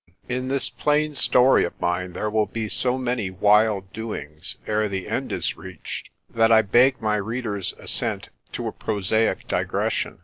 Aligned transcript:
IN 0.27 0.47
this 0.47 0.67
plain 0.67 1.13
story 1.13 1.63
of 1.63 1.79
mine 1.79 2.13
there 2.13 2.27
will 2.31 2.47
be 2.47 2.67
so 2.67 2.97
many 2.97 3.29
wild 3.29 3.93
do 3.93 4.15
ings 4.15 4.57
ere 4.65 4.89
the 4.89 5.07
end 5.07 5.31
is 5.31 5.55
reached 5.57 6.09
that 6.27 6.51
I 6.51 6.63
beg 6.63 6.99
my 7.03 7.17
reader's 7.17 7.73
assent 7.77 8.29
to 8.53 8.67
a 8.67 8.71
prosaic 8.71 9.47
digression. 9.47 10.17